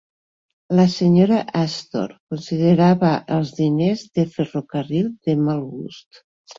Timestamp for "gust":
5.81-6.25